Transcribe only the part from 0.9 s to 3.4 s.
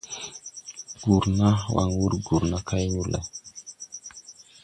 Gurna, waŋ wur gurna kay wur leʼ.